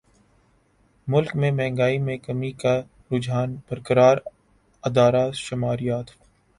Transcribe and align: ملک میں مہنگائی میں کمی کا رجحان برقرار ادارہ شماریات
ملک 1.07 1.35
میں 1.35 1.51
مہنگائی 1.51 1.97
میں 1.99 2.17
کمی 2.17 2.51
کا 2.61 2.75
رجحان 3.11 3.55
برقرار 3.69 4.17
ادارہ 4.83 5.29
شماریات 5.37 6.09